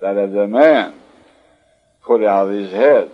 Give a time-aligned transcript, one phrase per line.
[0.00, 0.94] that if the man
[2.04, 3.10] put out his head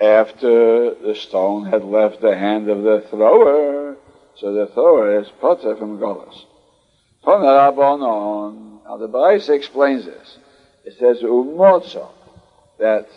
[0.00, 3.96] after the stone had left the hand of the thrower,
[4.36, 6.44] so the thrower is patur from Golas.
[7.26, 10.38] Now the Bryce explains this.
[10.84, 12.08] It says, Umotzo,
[12.78, 13.08] that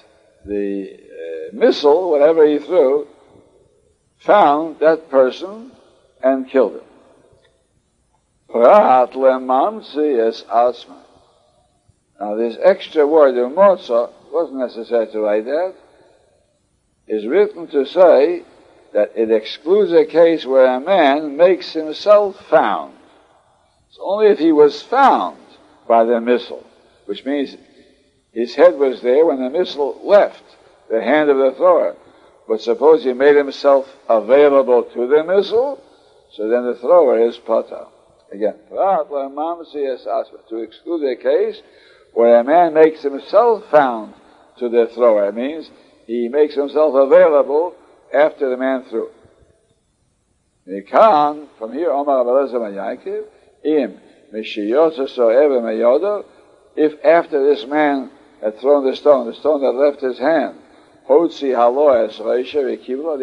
[0.46, 3.08] the uh, missile, whatever he threw,
[4.20, 5.72] found that person
[6.24, 6.82] and killed him.
[8.50, 10.20] Prat lemamsi
[10.50, 11.04] asma.
[12.20, 15.76] Now this extra word, of umotzo, wasn't necessary to write that,
[17.08, 18.44] is written to say
[18.94, 22.96] that it excludes a case where a man makes himself found.
[23.90, 25.38] It's only if he was found
[25.88, 26.66] by the missile,
[27.06, 27.56] which means
[28.32, 30.44] his head was there when the missile left
[30.90, 31.96] the hand of the thrower.
[32.48, 35.84] But suppose he made himself available to the missile,
[36.32, 37.88] so then the thrower is pata.
[38.32, 41.62] Again, to exclude a case
[42.14, 44.14] where a man makes himself found
[44.58, 45.30] to the thrower.
[45.30, 45.72] It means
[46.06, 47.76] he makes himself available
[48.14, 49.10] after the man threw.
[50.68, 53.26] Mikan, from here, Omar Abelazar Yaakov,
[53.64, 54.00] im
[56.76, 60.60] if after this man had thrown the stone, the stone that left his hand,
[61.08, 61.54] the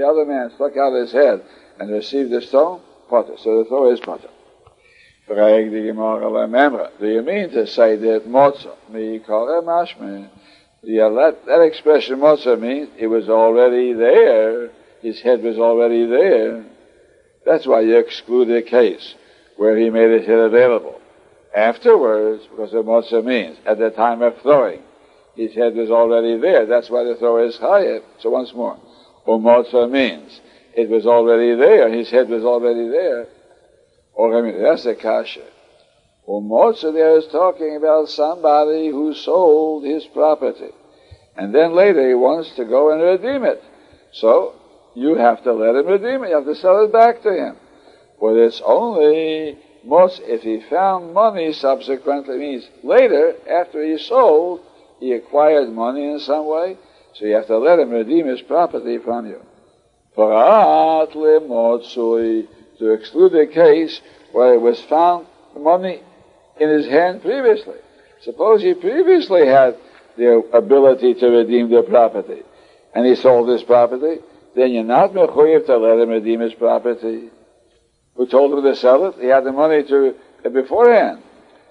[0.09, 1.43] other man stuck out his head
[1.79, 2.81] and received the stone,
[3.11, 3.39] patur.
[3.39, 4.31] So the throw is patur.
[5.27, 10.29] Do you mean to say that motza, mi mashme,
[10.83, 16.65] yeah, that, that expression motza means it was already there, his head was already there.
[17.47, 19.15] That's why you exclude the case
[19.57, 21.01] where he made his head available.
[21.57, 24.83] Afterwards, because the motza means, at the time of throwing,
[25.37, 26.67] his head was already there.
[26.67, 28.03] That's why the thrower is higher.
[28.19, 28.79] So once more,
[29.27, 30.41] umotza means
[30.77, 31.91] it was already there.
[31.91, 33.27] His head was already there.
[34.15, 35.45] Or I mean, that's a kasha.
[36.29, 40.71] Umotza there is talking about somebody who sold his property,
[41.37, 43.63] and then later he wants to go and redeem it.
[44.13, 44.55] So
[44.95, 46.31] you have to let him redeem it.
[46.31, 47.57] You have to sell it back to him.
[48.21, 54.61] But it's only most if he found money subsequently means later after he sold
[54.99, 56.79] he acquired money in some way
[57.13, 59.43] so you have to let him redeem his property from you
[62.79, 64.01] to exclude the case
[64.33, 65.27] where it was found
[65.57, 66.01] money
[66.59, 67.77] in his hand previously
[68.23, 69.77] suppose he previously had
[70.17, 72.43] the ability to redeem the property
[72.95, 74.21] and he sold his property
[74.55, 77.31] then you're not mechuyev to let him redeem his property
[78.15, 79.17] who told him to sell it.
[79.21, 80.15] He had the money to
[80.45, 81.23] uh, beforehand.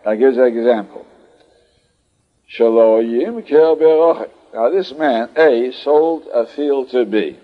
[0.05, 1.05] I'll give you an example.
[4.53, 7.39] Now this man, A, sold a field to B.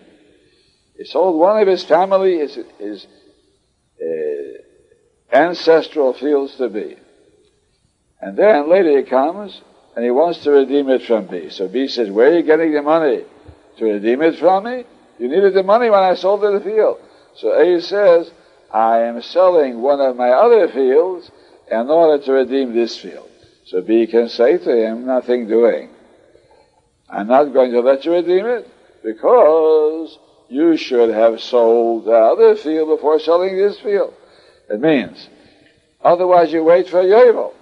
[0.97, 3.07] He sold one of his family, his, his
[5.47, 6.97] ancestral fields to be.
[8.21, 9.61] And then later he comes
[9.95, 11.49] and he wants to redeem it from B.
[11.49, 13.23] So B says, where are you getting the money?
[13.77, 14.83] To redeem it from me?
[15.17, 16.99] You needed the money when I sold the field.
[17.35, 18.31] So A says,
[18.71, 21.31] I am selling one of my other fields
[21.71, 23.29] in order to redeem this field.
[23.65, 25.89] So B can say to him, nothing doing.
[27.09, 28.69] I'm not going to let you redeem it
[29.03, 30.17] because
[30.49, 34.13] you should have sold the other field before selling this field.
[34.69, 35.29] It means,
[36.03, 37.53] otherwise you wait for Yovel.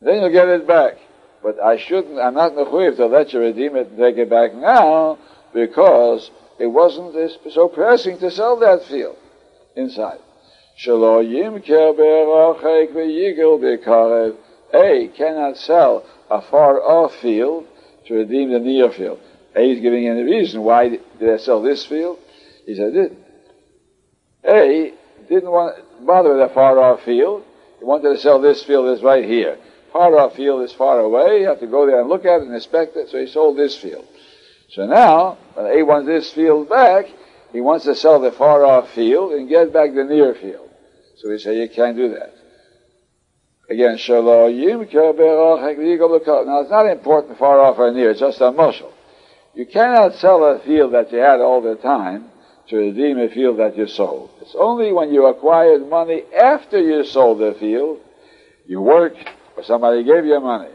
[0.00, 0.98] Then you'll get it back.
[1.42, 4.54] But I shouldn't, I'm not mechuyev to let you redeem it and take it back
[4.54, 5.18] now
[5.52, 7.14] because it wasn't
[7.52, 9.16] so pressing to sell that field
[9.76, 10.18] inside.
[14.74, 17.66] A cannot sell a far off field
[18.06, 19.20] to redeem the near field.
[19.54, 22.18] A is giving any reason why did I sell this field?
[22.64, 23.16] He said.
[24.44, 24.94] A
[25.32, 27.44] didn't want to bother with a far off field.
[27.78, 29.58] He wanted to sell this field that's right here.
[29.92, 31.40] Far off field is far away.
[31.40, 33.10] You have to go there and look at it and inspect it.
[33.10, 34.06] So he sold this field.
[34.70, 37.06] So now, when A wants this field back,
[37.52, 40.70] he wants to sell the far off field and get back the near field.
[41.16, 42.34] So we say you can't do that.
[43.68, 43.98] Again.
[44.06, 44.46] Now
[46.60, 48.92] it's not important far off or near, it's just a mashal.
[49.54, 52.31] You cannot sell a field that you had all the time
[52.72, 54.30] to redeem a field that you sold.
[54.40, 58.00] It's only when you acquired money after you sold the field,
[58.66, 59.18] you worked,
[59.58, 60.70] or somebody gave you money.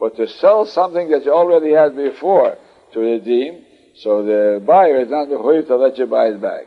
[0.00, 2.58] But to sell something that you already had before
[2.92, 3.64] to redeem,
[3.94, 6.66] so the buyer is not mechuyev to let you buy it back.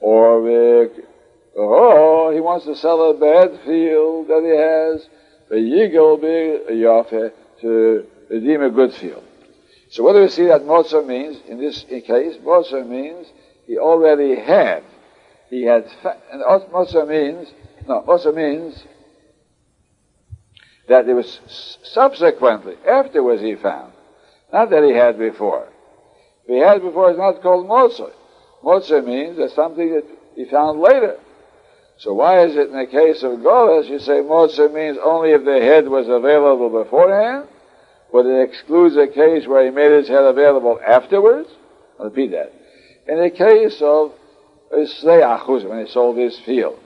[0.00, 0.88] Or, uh,
[1.56, 5.08] oh, he wants to sell a bad field that he has,
[5.48, 7.30] the yigel be yafe
[7.60, 9.22] to redeem a good field.
[9.90, 12.36] So what do we see that Motza means in this case?
[12.44, 13.28] Motza means
[13.68, 14.82] he already had.
[15.50, 17.48] He had, fa- and Motza means,
[17.86, 18.82] no, Motza means
[20.88, 21.38] that it was
[21.82, 23.92] subsequently, afterwards he found.
[24.52, 25.68] Not that he had before.
[26.44, 28.10] If he had before, it's not called Motza.
[28.64, 30.04] Motza means that something that
[30.34, 31.18] he found later.
[31.98, 35.44] So why is it in the case of Golas, you say Motza means only if
[35.44, 37.48] the head was available beforehand?
[38.10, 41.50] But it excludes a case where he made his head available afterwards?
[41.98, 42.54] I'll repeat that.
[43.08, 44.12] In the case of
[44.70, 46.78] Sleachus, when he sold his field,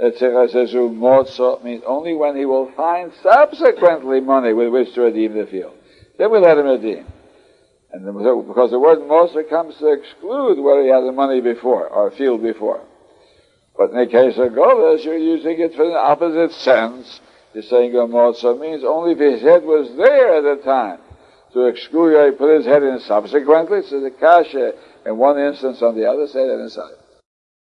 [0.00, 5.74] means only when he will find subsequently money with which to redeem the field.
[6.18, 7.06] Then we let him redeem.
[7.92, 8.12] And the,
[8.46, 12.42] because the word Moshe comes to exclude where he had the money before, or field
[12.42, 12.80] before.
[13.76, 17.20] But in the case of Golas, you're using it for the opposite sense.
[17.54, 21.00] You're saying Moshe means only if his head was there at the time.
[21.54, 24.74] To exclude, he put his head in subsequently, so the kasha
[25.06, 26.94] in one instance on the other side and inside.